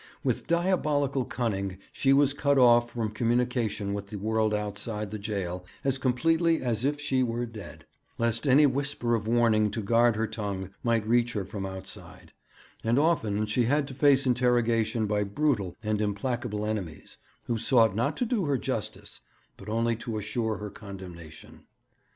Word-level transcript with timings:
With 0.23 0.47
diabolical 0.47 1.25
cunning 1.25 1.77
she 1.93 2.11
was 2.11 2.33
cut 2.33 2.57
off 2.57 2.89
from 2.89 3.11
communication 3.11 3.93
with 3.93 4.07
the 4.07 4.15
world 4.17 4.51
outside 4.51 5.11
the 5.11 5.19
jail 5.19 5.63
as 5.83 5.99
completely 5.99 6.59
as 6.63 6.83
if 6.83 6.99
she 6.99 7.21
were 7.21 7.45
dead, 7.45 7.85
lest 8.17 8.47
any 8.47 8.65
whisper 8.65 9.13
of 9.13 9.27
warning 9.27 9.69
to 9.69 9.81
guard 9.83 10.15
her 10.15 10.25
tongue 10.25 10.71
might 10.81 11.05
reach 11.07 11.33
her 11.33 11.45
from 11.45 11.67
outside; 11.67 12.33
and 12.83 12.97
often 12.97 13.45
she 13.45 13.65
had 13.65 13.87
to 13.89 13.93
face 13.93 14.25
interrogation 14.25 15.05
by 15.05 15.23
brutal 15.23 15.75
and 15.83 16.01
implacable 16.01 16.65
enemies, 16.65 17.17
who 17.43 17.59
sought 17.59 17.95
not 17.95 18.17
to 18.17 18.25
do 18.25 18.45
her 18.45 18.57
justice, 18.57 19.21
but 19.55 19.69
only 19.69 19.95
to 19.97 20.17
assure 20.17 20.57
her 20.57 20.71
condemnation. 20.71 21.67